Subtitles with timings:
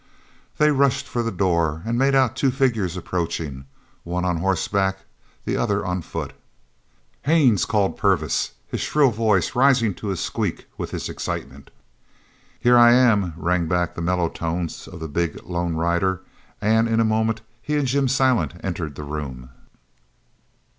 [0.57, 3.65] They rushed for the door and made out two figures approaching,
[4.03, 5.05] one on horseback, and
[5.45, 6.33] the other on foot.
[7.25, 11.69] "Haines!" called Purvis, his shrill voice rising to a squeak with his excitement.
[12.59, 16.23] "Here I am!" rang back the mellow tones of the big lone rider,
[16.59, 19.51] and in a moment he and Jim Silent entered the room.